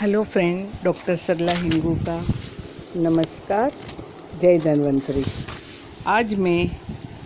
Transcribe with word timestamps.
Hello 0.00 0.22
friend 0.22 0.84
doctor 0.84 1.16
Sarla 1.16 1.52
Hingu 1.52 1.94
का 2.08 2.16
नमस्कार 2.96 3.70
जय 4.42 4.58
धन्वंतरी 4.58 5.22
आज 6.06 6.34
मैं 6.34 6.68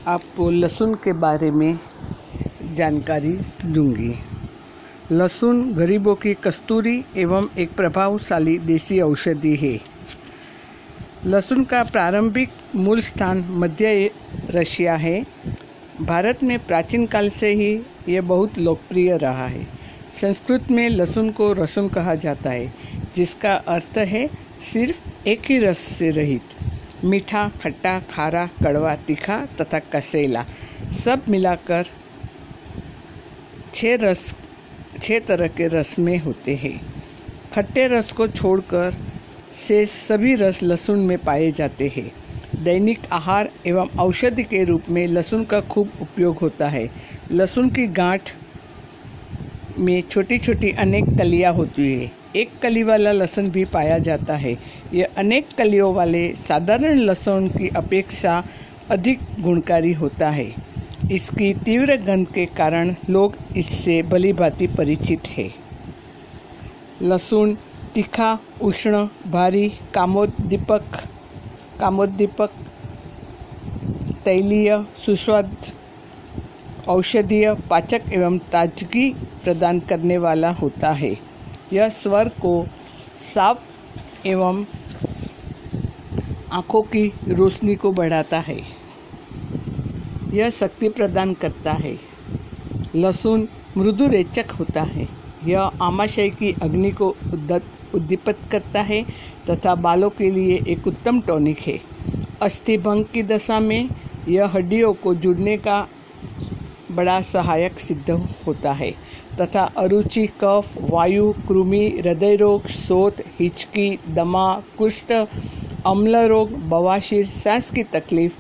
आपको 0.06 0.50
लहसुन 0.50 0.94
के 0.94 1.12
बारे 1.12 1.50
में 1.50 1.78
जानकारी 2.74 3.32
दूँगी। 3.64 4.14
लहसुन 5.12 5.74
गरीबों 5.74 6.14
की 6.14 6.34
कस्तूरी 6.34 7.04
एवं 7.16 7.48
एक 7.58 7.74
प्रभावशाली 7.74 8.58
देसी 8.58 9.00
औषधि 9.00 9.56
है। 9.56 9.80
लहसुन 11.26 11.64
का 11.64 11.82
प्रारंभिक 11.84 12.50
मूल 12.76 13.00
स्थान 13.00 13.44
मध्य 13.50 14.10
रशिया 14.50 14.96
है। 14.96 15.22
भारत 16.00 16.42
में 16.42 16.58
प्राचीन 16.66 17.06
काल 17.06 17.30
से 17.30 17.52
ही 17.54 17.80
यह 18.08 18.22
बहुत 18.22 18.58
लोकप्रिय 18.58 19.16
रहा 19.16 19.46
है। 19.46 19.79
संस्कृत 20.10 20.70
में 20.70 20.88
लहसुन 20.88 21.30
को 21.30 21.52
रसुन 21.52 21.88
कहा 21.88 22.14
जाता 22.14 22.50
है, 22.50 22.72
जिसका 23.14 23.54
अर्थ 23.54 23.98
है 23.98 24.28
सिर्फ़ 24.72 25.28
एक 25.28 25.42
ही 25.48 25.58
रस 25.58 25.78
से 25.78 26.10
रहित। 26.10 26.42
मीठा, 27.04 27.50
खट्टा, 27.62 28.00
खारा, 28.00 28.46
कड़वा, 28.46 28.94
तीखा 28.94 29.46
तथा 29.60 29.78
कसेला, 29.78 30.44
सब 31.04 31.22
मिलाकर 31.28 31.86
छः 33.74 33.96
रस 33.96 34.34
छः 35.02 35.20
तरह 35.20 35.48
के 35.48 35.68
रस 35.68 35.98
में 35.98 36.18
होते 36.18 36.54
हैं। 36.54 36.80
खट्टे 37.54 37.88
रस 37.88 38.12
को 38.12 38.28
छोड़कर 38.28 38.96
से 39.68 39.86
सभी 39.86 40.34
रस 40.34 40.62
लहसुन 40.62 40.98
में 40.98 41.18
पाए 41.18 41.50
जाते 41.50 41.92
हैं। 41.96 42.12
दैनिक 42.64 43.00
आहार 43.12 43.50
एवं 43.66 43.88
औषधि 43.98 44.42
के 44.42 44.64
रूप 44.64 44.82
में 44.90 45.06
लहसुन 45.06 45.44
का 45.44 45.60
खूब 45.60 45.90
उपयोग 46.02 46.36
होता 46.36 46.68
है। 46.68 46.90
लहसुन 47.30 47.70
की 47.70 47.86
गांठ 47.86 48.34
में 49.80 50.02
छोटी 50.02 50.38
छोटी 50.38 50.70
अनेक 50.70 51.04
कलियाँ 51.04 51.52
होती 51.54 51.92
है। 51.92 52.10
एक 52.36 52.50
कली 52.62 52.82
वाला 52.82 53.12
लहसुन 53.12 53.48
भी 53.50 53.64
पाया 53.64 53.98
जाता 53.98 54.36
है। 54.36 54.56
यह 54.94 55.08
अनेक 55.16 55.48
कलियों 55.58 55.94
वाले 55.94 56.34
साधारण 56.48 56.98
लहसुन 56.98 57.48
की 57.48 57.68
अपेक्षा 57.68 58.44
अधिक 58.90 59.20
गुणकारी 59.40 59.92
होता 59.92 60.30
है। 60.30 60.54
इसकी 61.12 61.54
तीव्र 61.54 61.96
गंध 61.96 62.26
के 62.26 62.46
कारण 62.46 62.94
लोग 63.10 63.36
इससे 63.56 64.02
भली 64.02 64.32
भांति 64.32 64.66
परिचित 64.66 65.28
है। 65.28 65.50
लहसुन 67.02 67.56
तीखा, 67.94 68.38
उष्ण, 68.62 69.08
भारी, 69.30 69.68
कामोद्दीपक 69.94 70.84
कामोद्दीपक, 71.80 72.50
तैलीय, 74.24 74.84
सुस्वाद 75.06 75.56
औषधीय 76.90 77.54
पाचक 77.70 78.02
एवं 78.12 78.38
ताजगी 78.52 79.10
प्रदान 79.44 79.78
करने 79.80 80.18
वाला 80.18 80.50
होता 80.50 80.90
है। 80.92 81.10
यह 81.72 81.88
स्वर 81.88 82.28
को 82.28 82.66
साफ़ 83.34 84.26
एवं 84.28 84.64
आँखों 86.52 86.82
की 86.82 87.12
रोशनी 87.28 87.74
को 87.74 87.92
बढ़ाता 87.92 88.38
है। 88.38 88.58
यह 90.32 90.50
शक्ति 90.50 90.88
प्रदान 90.88 91.34
करता 91.34 91.72
है। 91.72 91.96
लहसुन 92.94 93.48
मृदु 93.76 94.08
रेचक 94.08 94.50
होता 94.50 94.82
है। 94.82 95.08
यह 95.46 95.60
आमाशय 95.60 96.28
की 96.30 96.52
अग्नि 96.62 96.90
को 96.90 97.08
उद्दीपित 97.94 98.38
करता 98.52 98.80
है 98.80 99.02
तथा 99.50 99.74
बालों 99.74 100.10
के 100.10 100.30
लिए 100.30 100.60
एक 100.68 100.86
उत्तम 100.86 101.20
टॉनिक 101.20 101.58
है। 101.58 101.80
अस्थि 102.42 102.78
भंग 102.78 103.04
की 103.04 103.22
दशा 103.22 103.60
में 103.60 103.88
यह 104.28 104.46
हड्डियों 104.46 104.92
को 104.94 105.14
जुड़ने 105.14 105.56
का 105.56 105.86
बड़ा 106.90 107.20
सहायक 107.20 107.80
सिद्ध 107.80 108.10
होता 108.46 108.72
है। 108.72 108.90
तथा 109.40 109.62
अरुचि, 109.76 110.26
कफ, 110.40 110.72
वायु, 110.80 111.32
कृमि, 111.48 111.96
हृदय 111.98 112.36
रोग, 112.36 112.66
सोत, 112.66 113.16
हिचकी, 113.40 113.98
दमा, 114.08 114.62
कुष्ठ, 114.78 115.12
अम्ल 115.86 116.16
रोग, 116.16 116.52
बवासीर, 116.68 117.26
सांस 117.26 117.70
की 117.70 117.82
तकलीफ़ 117.82 118.38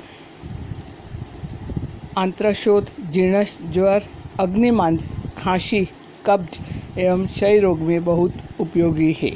आंत्रशोथ 2.18 2.82
जीर्ण 3.10 3.44
ज्वर, 3.70 4.02
अग्निमांद, 4.40 5.02
खांसी, 5.38 5.88
कब्ज 6.26 6.60
एवं 6.98 7.26
क्षय 7.26 7.58
रोग 7.58 7.80
में 7.80 8.04
बहुत 8.04 8.32
उपयोगी 8.60 9.16
है। 9.22 9.32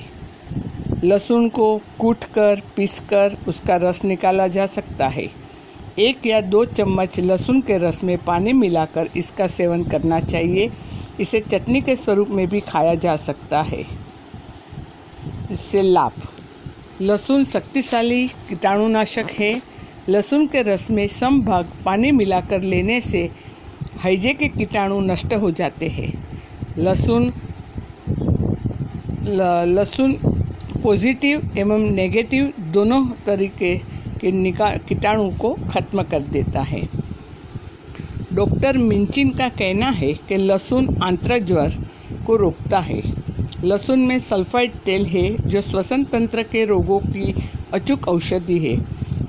लहसुन 1.04 1.48
को 1.48 1.80
कूट 1.98 2.24
कर, 2.24 2.60
पीस 2.76 3.00
कर, 3.00 3.36
उसका 3.48 3.76
रस 3.76 4.04
निकाला 4.04 4.48
जा 4.48 4.66
सकता 4.66 5.08
है। 5.08 5.43
एक 5.98 6.26
या 6.26 6.40
दो 6.40 6.64
चम्मच 6.64 7.18
लहसुन 7.20 7.60
के 7.60 7.76
रस 7.78 8.02
में 8.04 8.16
पानी 8.18 8.52
मिलाकर 8.52 9.08
इसका 9.16 9.46
सेवन 9.46 9.84
करना 9.84 10.20
चाहिए। 10.20 10.70
इसे 11.20 11.40
चटनी 11.40 11.80
के 11.80 11.96
स्वरूप 11.96 12.28
में 12.28 12.46
भी 12.48 12.60
खाया 12.60 12.94
जा 12.94 13.16
सकता 13.16 13.60
है। 13.62 13.84
इससे 15.52 15.82
लाभ। 15.82 16.12
लहसुन 17.00 17.44
शक्तिशाली 17.44 18.26
कीटाणुनाशक 18.48 19.30
है। 19.30 19.62
लहसुन 20.08 20.46
के 20.46 20.62
रस 20.62 20.90
में 20.90 21.06
सम 21.08 21.40
भाग 21.40 21.68
पानी 21.84 22.10
मिलाकर 22.10 22.62
लेने 22.62 23.00
से 23.00 23.30
हैजे 24.04 24.32
के 24.34 24.48
कीटाणु 24.48 25.00
नष्ट 25.00 25.34
हो 25.34 25.50
जाते 25.50 25.88
हैं। 25.88 26.12
लहसुन 26.78 27.32
लहसुन 29.28 30.12
पॉजिटिव 30.82 31.50
एवं 31.58 31.90
नेगेटिव 31.90 32.52
दोनों 32.60 33.06
तरीके 33.26 33.74
निका, 34.32 34.70
कीटाणु 34.88 35.30
को 35.30 35.56
खत्म 35.70 36.02
कर 36.02 36.20
देता 36.22 36.62
है। 36.62 36.82
डॉक्टर 38.34 38.78
मिंचिन 38.78 39.30
का 39.30 39.48
कहना 39.48 39.90
है 39.90 40.12
कि 40.12 40.36
लहसुन 40.36 40.96
आंत्रज्वर 41.02 41.74
को 42.26 42.36
रोकता 42.36 42.80
है। 42.80 43.02
लहसुन 43.64 44.00
में 44.00 44.18
सल्फाइड 44.18 44.72
तेल 44.84 45.04
है, 45.06 45.36
जो 45.48 45.62
श्वसन 45.62 46.04
तंत्र 46.04 46.42
के 46.42 46.64
रोगों 46.64 46.98
की 46.98 47.34
अचूक 47.72 48.08
औषधि 48.08 48.58
है। 48.58 48.76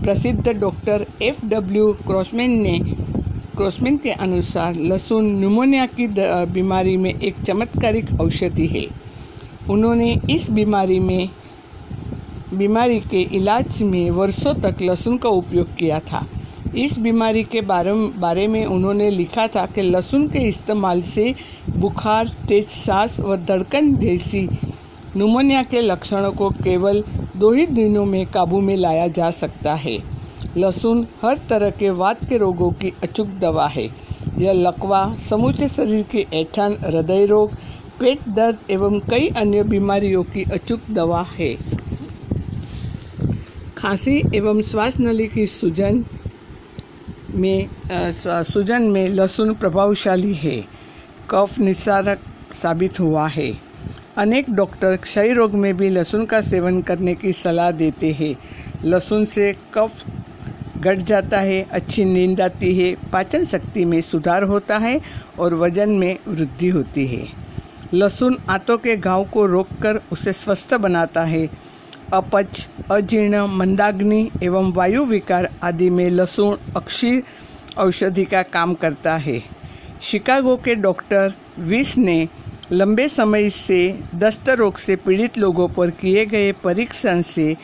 प्रसिद्ध 0.03 0.47
डॉक्टर 0.50 1.06
एफ़ 1.22 1.45
डब्ल्यू 1.45 1.91
क्रॉसमैन 2.07 2.51
ने, 2.51 2.79
क्रॉसमैन 3.57 3.97
के 3.97 4.12
अनुसार 4.12 4.75
लहसुन 4.75 5.25
न्यूमोनिया 5.39 5.85
की 5.85 6.07
बीमारी 6.53 6.97
में 6.97 7.13
एक 7.19 7.35
चमत्कारिक 7.39 8.19
औषधि 8.22 8.67
है। 8.67 8.85
उन्होंने 9.69 10.19
इस 10.29 10.50
बीमारी 10.50 11.00
में 11.00 11.29
बीमारी 12.58 13.00
के 13.00 13.22
इलाज 13.36 13.82
में 13.82 14.10
वर्षों 14.12 14.54
तक 14.54 14.82
लहसुन 14.82 15.18
का 15.18 15.30
उपयोग 15.30 15.76
किया 15.76 16.00
था। 16.00 16.26
इस 16.78 16.98
बीमारी 17.00 17.44
के 17.44 17.62
बारे 17.62 17.94
बारे 18.18 18.48
में 18.48 18.66
उन्होंने 18.66 19.10
लिखा 19.10 19.48
था 19.48 19.66
कि 19.66 19.82
लहसुन 19.82 20.28
के 20.28 20.40
इस्तेमाल 20.40 21.02
से 21.02 21.36
बुखार, 21.78 22.28
तेज 22.48 22.68
सांस 22.68 23.20
व 23.20 23.38
धड़कन 23.38 23.96
जैसी 23.96 24.48
नुमोनिया 25.18 25.64
के 25.64 25.82
लक्षणों 25.82 26.32
को 26.32 26.50
केवल 26.50 27.04
दो 27.38 27.52
ही 27.54 27.66
दिनों 27.66 28.06
में 28.06 28.26
काबू 28.26 28.60
में 28.62 28.76
लाया 28.78 29.08
जा 29.08 29.32
सकता 29.32 29.76
है। 29.76 29.98
लहसुन 30.58 31.08
हर 31.22 31.40
तरह 31.50 31.70
के 31.70 31.90
वात 31.90 32.26
के 32.30 32.38
रोगों 32.38 32.72
की 32.72 32.94
अचूक 33.04 33.28
दवा 33.28 33.68
है। 33.68 33.86
यह 34.38 34.54
लकवा, 34.54 35.16
समूचे 35.30 35.68
शरीर 35.68 36.06
के 36.12 36.26
ऐठन, 36.34 36.78
हृदय 36.82 37.26
रोग, 37.26 37.52
पेट 38.00 38.30
दर्द 38.30 38.58
एवं 38.70 39.00
कई 39.00 39.28
अन्य 39.28 39.64
बीमारियों 39.64 40.24
की 40.24 40.44
अचूक 40.44 40.80
दवा 40.92 41.26
है। 41.40 41.56
खांसी 43.85 44.22
एवं 44.35 44.62
श्वास 44.62 44.96
नली 45.00 45.25
की 45.28 45.46
सूजन 45.47 46.03
में 47.31 47.68
सूजन 48.44 48.84
में 48.84 49.09
लहसुन 49.09 49.53
प्रभावशाली 49.53 50.34
है। 50.34 50.56
कफ 51.29 51.59
निस्सारक 51.59 52.19
साबित 52.62 53.00
हुआ 53.00 53.28
है। 53.28 53.51
अनेक 54.18 54.50
डॉक्टर 54.50 54.95
क्षय 54.97 55.34
रोग 55.34 55.53
में 55.53 55.75
भी 55.78 55.90
लहसुन 55.90 56.25
का 56.25 56.40
सेवन 56.41 56.81
करने 56.81 57.13
की 57.16 57.34
सलाह 57.34 57.69
देते 57.74 58.12
हैं। 58.12 58.34
लहसुन 58.85 59.25
से 59.25 59.53
कफ 59.74 60.03
घट 60.78 60.97
जाता 61.01 61.40
है, 61.40 61.62
अच्छी 61.72 62.06
नींद 62.06 62.41
आती 62.41 62.75
है, 62.75 62.95
पाचन 63.13 63.45
शक्ति 63.45 63.85
में 63.85 64.00
सुधार 64.01 64.44
होता 64.44 64.78
है 64.78 65.00
और 65.40 65.53
वज़न 65.56 65.90
में 65.91 66.18
वृद्धि 66.28 66.69
होती 66.69 67.06
है। 67.07 67.28
लहसुन 67.94 68.38
आंतों 68.50 68.78
के 68.78 68.97
घाव 68.97 69.25
को 69.25 69.45
रोककर 69.45 70.01
उसे 70.12 70.33
स्वस्थ 70.33 70.74
बनाता 70.77 71.24
है। 71.25 71.48
अपच, 72.15 72.69
अजीर्ण, 72.91 73.45
मंदाग्नि 73.47 74.29
एवं 74.44 74.71
वायु 74.73 75.06
विकार 75.06 75.50
आदि 75.63 75.89
में 75.89 76.09
लहसुन 76.09 76.57
अक्षी 76.75 77.21
औषधि 77.77 78.25
का 78.25 78.41
काम 78.44 78.73
करता 78.73 79.15
है। 79.17 79.41
शिकागो 80.01 80.56
के 80.56 80.75
डॉक्टर 80.75 81.33
विस 81.59 81.97
ने 81.97 82.27
लंबे 82.71 83.07
समय 83.09 83.50
से 83.50 83.79
दस्त 84.15 84.50
रोग 84.50 84.77
से 84.77 84.95
पीड़ित 84.95 85.38
लोगों 85.38 85.67
पर 85.67 85.89
किए 85.89 86.25
गए 86.25 86.51
परीक्षण 86.51 87.21
से 87.21 87.56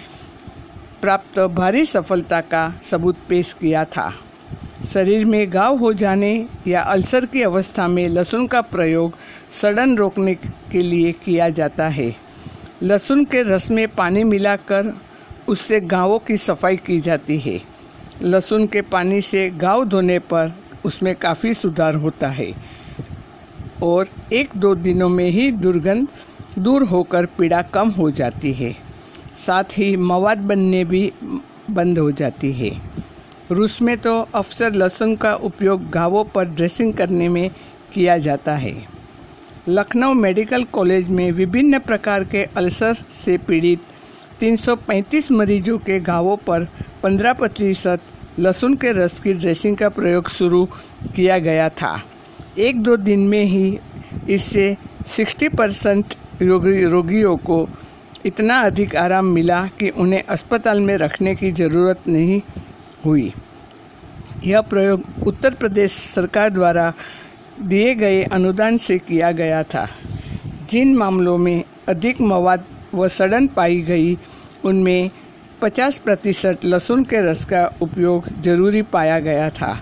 प्राप्त 1.01 1.39
भारी 1.39 1.85
सफलता 1.85 2.41
का 2.41 2.73
सबूत 2.91 3.17
पेश 3.29 3.53
किया 3.53 3.85
था। 3.85 4.11
शरीर 4.93 5.25
में 5.25 5.49
घाव 5.49 5.77
हो 5.77 5.93
जाने 5.93 6.33
या 6.67 6.81
अल्सर 6.81 7.25
की 7.25 7.41
अवस्था 7.41 7.87
में 7.87 8.07
लहसुन 8.09 8.47
का 8.47 8.61
प्रयोग 8.61 9.17
सड़न 9.51 9.95
रोकने 9.97 10.35
के 10.71 10.81
लिए 10.81 11.11
किया 11.11 11.49
जाता 11.49 11.87
है। 11.87 12.15
लहसुन 12.83 13.23
के 13.25 13.41
रस 13.43 13.69
में 13.71 13.87
पानी 13.87 14.23
मिलाकर 14.23 14.91
उससे 15.47 15.79
गाँवों 15.81 16.17
की 16.19 16.37
सफ़ाई 16.37 16.77
की 16.77 16.99
जाती 17.01 17.37
है। 17.39 17.59
लहसुन 18.21 18.65
के 18.67 18.81
पानी 18.81 19.21
से 19.21 19.49
गाँव 19.51 19.83
धोने 19.85 20.17
पर 20.19 20.53
उसमें 20.85 21.13
काफ़ी 21.15 21.53
सुधार 21.53 21.95
होता 21.95 22.27
है 22.29 22.51
और 23.83 24.07
एक 24.33 24.55
दो 24.55 24.73
दिनों 24.75 25.09
में 25.09 25.29
ही 25.29 25.49
दुर्गंध 25.51 26.07
दूर 26.59 26.83
होकर 26.83 27.25
पीड़ा 27.37 27.61
कम 27.73 27.89
हो 27.89 28.09
जाती 28.11 28.53
है। 28.53 28.71
साथ 29.45 29.77
ही 29.77 29.95
मवाद 29.97 30.37
बनने 30.43 30.83
भी 30.85 31.11
बंद 31.69 31.99
हो 31.99 32.11
जाती 32.11 32.51
है। 32.51 32.71
रूस 33.51 33.81
में 33.81 33.97
तो 33.97 34.19
अक्सर 34.35 34.73
लहसुन 34.73 35.15
का 35.15 35.33
उपयोग 35.35 35.89
घावों 35.89 36.23
पर 36.25 36.45
ड्रेसिंग 36.45 36.93
करने 36.93 37.29
में 37.29 37.49
किया 37.93 38.17
जाता 38.17 38.55
है। 38.55 38.75
लखनऊ 39.69 40.13
मेडिकल 40.13 40.63
कॉलेज 40.63 41.07
में 41.07 41.31
विभिन्न 41.31 41.79
प्रकार 41.79 42.23
के 42.23 42.43
अल्सर 42.57 42.93
से 43.15 43.37
पीड़ित 43.37 43.81
335 44.41 45.29
मरीजों 45.31 45.77
के 45.77 45.99
घावों 45.99 46.35
पर 46.37 46.65
15 47.03 47.37
प्रतिशत 47.37 48.01
लहसुन 48.39 48.75
के 48.75 48.91
रस 48.91 49.19
की 49.19 49.33
ड्रेसिंग 49.33 49.77
का 49.77 49.89
प्रयोग 49.89 50.29
शुरू 50.29 50.63
किया 51.15 51.37
गया 51.39 51.69
था। 51.71 51.93
एक 52.57 52.81
दो 52.83 52.97
दिन 52.97 53.27
में 53.27 53.43
ही 53.43 53.79
इससे 54.29 54.75
60 55.07 55.55
परसेंट 55.57 56.15
रोगियों 56.41 57.35
को 57.37 57.67
इतना 58.25 58.59
अधिक 58.59 58.95
आराम 58.95 59.25
मिला 59.25 59.65
कि 59.79 59.89
उन्हें 59.89 60.23
अस्पताल 60.23 60.79
में 60.79 60.95
रखने 60.97 61.35
की 61.35 61.51
ज़रूरत 61.51 62.07
नहीं 62.07 62.41
हुई। 63.05 63.31
यह 64.43 64.61
प्रयोग 64.61 65.27
उत्तर 65.27 65.53
प्रदेश 65.53 65.91
सरकार 65.91 66.49
द्वारा 66.49 66.93
दिए 67.61 67.95
गए 67.95 68.23
अनुदान 68.23 68.77
से 68.77 68.97
किया 68.97 69.31
गया 69.31 69.63
था। 69.63 69.87
जिन 70.69 70.95
मामलों 70.95 71.37
में 71.37 71.63
अधिक 71.89 72.21
मवाद 72.21 72.63
व 72.93 73.07
सड़न 73.07 73.47
पाई 73.47 73.81
गई, 73.81 74.17
उनमें 74.65 75.09
50 75.61 75.97
प्रतिशत 75.97 76.65
लहसुन 76.65 77.03
के 77.03 77.21
रस 77.21 77.45
का 77.45 77.75
उपयोग 77.81 78.41
ज़रूरी 78.41 78.81
पाया 78.81 79.19
गया 79.19 79.49
था। 79.49 79.81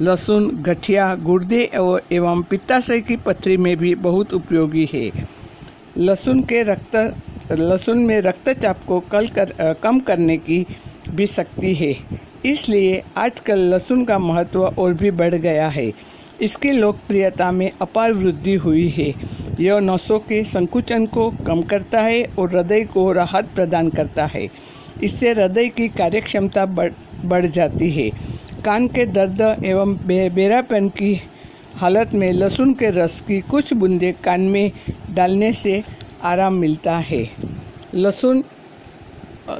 लहसुन, 0.00 0.50
गठिया, 0.62 1.14
गुर्दे 1.14 1.70
एवं 2.12 2.42
पित्ताशय 2.42 3.00
की 3.00 3.16
पथरी 3.16 3.56
में 3.56 3.76
भी 3.76 3.94
बहुत 3.94 4.34
उपयोगी 4.34 4.88
है। 4.92 5.10
लहसुन 5.98 6.42
के 6.42 6.62
रक्त, 6.62 6.96
लहसुन 7.52 7.98
में 7.98 8.20
रक्तचाप 8.20 8.84
को 8.88 9.00
कल 9.00 9.28
कर 9.28 9.74
कम 9.82 10.00
करने 10.00 10.36
की 10.36 10.66
भी 11.10 11.26
शक्ति 11.26 11.74
है। 11.74 11.96
इसलिए 12.44 13.02
आजकल 13.16 13.58
लहसुन 13.58 14.04
का 14.04 14.18
महत्व 14.18 14.64
और 14.66 14.94
भी 14.94 15.10
बढ़ 15.10 15.34
गया 15.34 15.68
है। 15.68 15.92
इसकी 16.40 16.72
लोकप्रियता 16.72 17.50
में 17.52 17.70
अपार 17.82 18.12
वृद्धि 18.12 18.54
हुई 18.56 18.88
है। 18.88 19.12
यह 19.60 19.80
नसों 19.80 20.18
के 20.20 20.42
संकुचन 20.44 21.06
को 21.06 21.28
कम 21.46 21.62
करता 21.62 22.00
है 22.02 22.22
और 22.38 22.50
हृदय 22.50 22.84
को 22.84 23.10
राहत 23.12 23.48
प्रदान 23.54 23.88
करता 23.90 24.26
है। 24.26 24.48
इससे 25.02 25.30
हृदय 25.30 25.68
की 25.68 25.88
कार्यक्षमता 25.90 26.66
बढ़ 26.68 26.92
बढ़ 27.24 27.46
जाती 27.48 27.90
है। 27.90 28.08
कान 28.64 28.86
के 28.88 29.04
दर्द 29.06 29.40
एवं 29.64 29.96
बे, 30.06 30.28
बेरापन 30.30 30.88
की 30.90 31.20
हालत 31.76 32.10
में 32.14 32.32
लहसुन 32.32 32.72
के 32.74 32.90
रस 32.90 33.20
की 33.20 33.40
कुछ 33.40 33.72
बूंदें 33.74 34.12
कान 34.24 34.40
में 34.46 34.70
डालने 35.14 35.52
से 35.52 35.82
आराम 36.24 36.54
मिलता 36.54 36.96
है। 37.00 37.22
लहसुन 37.94 38.42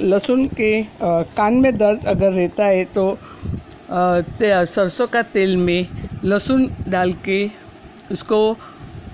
लहसुन 0.02 0.46
के 0.48 0.80
आ, 0.80 1.22
कान 1.36 1.54
में 1.54 1.76
दर्द 1.78 2.06
अगर 2.06 2.32
रहता 2.32 2.66
है 2.66 2.84
तो 2.86 3.18
सरसों 3.90 5.06
का 5.06 5.22
तेल 5.24 5.56
में 5.56 5.86
लहसुन 6.24 6.68
डाल 6.88 7.12
के 7.24 7.46
उसको 8.12 8.38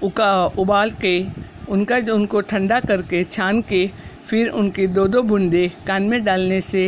उका, 0.03 0.47
उबाल 0.59 0.91
के 0.91 1.27
उनका 1.71 1.99
जो 2.01 2.15
उनको 2.15 2.41
ठंडा 2.43 2.79
करके 2.81 3.23
छान 3.25 3.61
के 3.63 3.87
फिर 4.27 4.49
उनकी 4.51 4.87
दो 4.87 5.07
दो 5.07 5.23
बूंदे 5.23 5.69
कान 5.87 6.03
में 6.03 6.25
डालने 6.25 6.61
से 6.61 6.85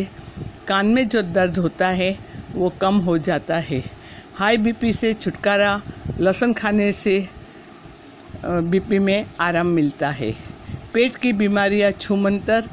कान 0.68 0.86
में 0.86 1.08
जो 1.08 1.22
दर्द 1.22 1.58
होता 1.58 1.88
है 1.88 2.16
वो 2.54 2.72
कम 2.80 2.98
हो 2.98 3.16
जाता 3.18 3.58
है। 3.60 3.82
हाई 4.34 4.56
बीपी 4.56 4.92
से 4.92 5.14
छुटकारा, 5.14 5.80
लहसुन 6.20 6.52
खाने 6.52 6.90
से 6.92 7.16
बीपी 8.44 8.98
में 8.98 9.26
आराम 9.40 9.66
मिलता 9.68 10.10
है। 10.10 10.34
पेट 10.94 11.16
की 11.16 11.32
बीमारियाँ 11.32 11.90
छूमंतर 11.92 12.68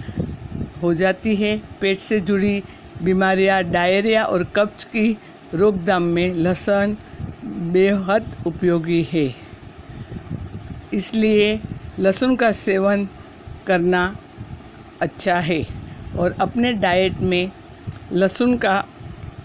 हो 0.81 0.93
जाती 0.93 1.35
है। 1.35 1.57
पेट 1.81 1.99
से 1.99 2.19
जुड़ी 2.21 2.61
बीमारियाँ, 3.03 3.63
डायरिया 3.63 4.23
और 4.23 4.43
कब्ज 4.55 4.83
की 4.83 5.17
रोकथाम 5.53 6.03
में 6.03 6.33
लहसुन 6.33 6.97
बेहद 7.65 8.35
उपयोगी 8.47 9.01
है। 9.11 9.29
इसलिए 10.93 11.59
लहसुन 11.99 12.35
का 12.35 12.51
सेवन 12.51 13.07
करना 13.67 14.03
अच्छा 15.01 15.39
है 15.39 15.63
और 16.17 16.35
अपने 16.41 16.73
डाइट 16.73 17.19
में 17.21 17.51
लहसुन 18.13 18.57
का 18.57 18.83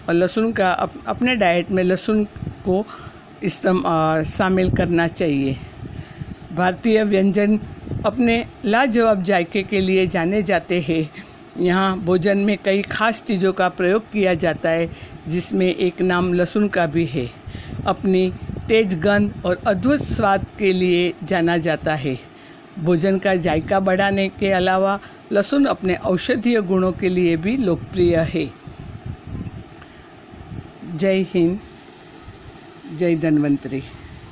लहसुन 0.09 0.51
का 0.51 0.71
अप, 0.71 0.93
अपने 1.07 1.35
डाइट 1.35 1.71
में 1.71 1.83
लहसुन 1.83 2.23
को 2.65 2.85
इस्तेम 3.43 3.81
शामिल 4.27 4.69
करना 4.71 5.07
चाहिए। 5.07 5.57
भारतीय 6.53 7.03
व्यंजन 7.03 7.59
अपने 8.05 8.45
लाजवाब 8.65 9.23
जायके 9.23 9.63
के 9.63 9.79
लिए 9.81 10.07
जाने 10.07 10.41
जाते 10.43 10.79
हैं। 10.81 11.09
यहाँ 11.57 11.97
भोजन 11.99 12.37
में 12.37 12.57
कई 12.65 12.81
खास 12.81 13.21
चीज़ों 13.27 13.53
का 13.53 13.69
प्रयोग 13.69 14.11
किया 14.11 14.33
जाता 14.33 14.69
है 14.69 14.89
जिसमें 15.27 15.67
एक 15.67 16.01
नाम 16.01 16.33
लहसुन 16.33 16.67
का 16.67 16.85
भी 16.85 17.05
है। 17.05 17.29
अपनी 17.87 18.33
तेज 18.67 18.99
गंध 18.99 19.33
और 19.45 19.61
अद्भुत 19.67 20.03
स्वाद 20.03 20.45
के 20.59 20.73
लिए 20.73 21.13
जाना 21.23 21.57
जाता 21.57 21.95
है। 21.95 22.19
भोजन 22.79 23.17
का 23.19 23.35
जायका 23.35 23.79
बढ़ाने 23.79 24.27
के 24.29 24.51
अलावा 24.51 24.99
लहसुन 25.31 25.65
अपने 25.65 25.95
औषधीय 25.95 26.61
गुणों 26.61 26.91
के 26.91 27.09
लिए 27.09 27.37
भी 27.37 27.57
लोकप्रिय 27.57 28.15
है। 28.15 28.45
जय 30.95 31.25
हिंद, 31.33 31.59
जय 32.97 33.15
धन्वंतरी। 33.15 33.83